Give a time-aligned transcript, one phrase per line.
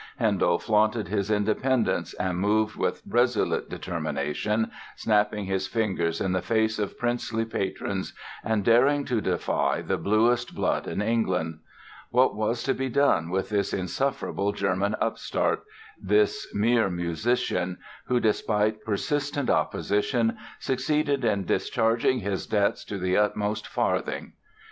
[0.17, 6.79] Handel flaunted his independence and moved with resolute determination, snapping his fingers in the face
[6.79, 8.11] of princely patrons
[8.43, 11.59] and daring to defy the bluest blood in England.
[12.09, 15.61] What was to be done with this insufferable German upstart,
[16.01, 23.67] this mere musician, who despite persistent opposition succeeded in discharging his debts to the uttermost
[23.67, 24.33] farthing?